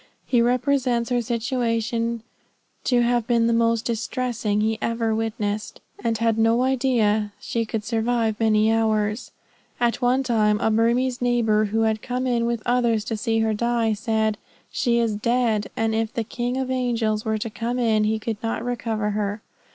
[0.25, 2.23] He represents her situation
[2.85, 7.65] to have been the most distressing he ever witnessed, and he had no idea she
[7.65, 9.29] could survive many hours.
[9.79, 13.53] At one time a Burmese neighbor, who had come in with others to see her
[13.53, 14.39] die, said
[14.71, 18.37] "She is dead; and if the King of angels were to come in, he could
[18.41, 19.43] not recover her."